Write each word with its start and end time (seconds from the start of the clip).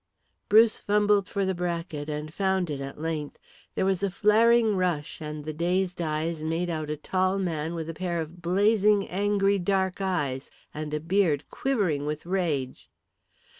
Bruce 0.49 0.79
fumbled 0.79 1.27
for 1.27 1.45
the 1.45 1.53
bracket, 1.53 2.09
and 2.09 2.33
found 2.33 2.71
it 2.71 2.81
at 2.81 2.99
length. 2.99 3.37
There 3.75 3.85
was 3.85 4.01
a 4.01 4.09
flaring 4.09 4.75
rush 4.75 5.21
and 5.21 5.45
then 5.45 5.55
dazed 5.57 6.01
eyes 6.01 6.41
made 6.41 6.71
out 6.71 6.89
a 6.89 6.97
tall 6.97 7.37
man 7.37 7.75
with 7.75 7.87
a 7.87 7.93
pair 7.93 8.19
of 8.19 8.41
blazing 8.41 9.07
angry 9.07 9.59
dark 9.59 10.01
eyes, 10.01 10.49
and 10.73 10.91
a 10.95 10.99
beard 10.99 11.43
quivering 11.51 12.07
with 12.07 12.25
rage. 12.25 12.89